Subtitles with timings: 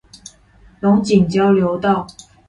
[0.79, 2.07] 龍井交流道